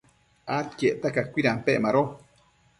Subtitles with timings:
[0.55, 2.03] adquiecta cacuidampec mado